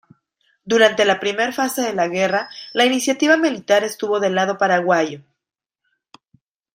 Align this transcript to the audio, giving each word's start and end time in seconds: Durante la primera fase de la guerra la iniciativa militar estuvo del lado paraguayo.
Durante 0.65 1.05
la 1.05 1.19
primera 1.19 1.51
fase 1.53 1.83
de 1.83 1.93
la 1.93 2.07
guerra 2.07 2.49
la 2.73 2.85
iniciativa 2.87 3.37
militar 3.37 3.83
estuvo 3.83 4.19
del 4.19 4.33
lado 4.33 4.57
paraguayo. 4.57 5.21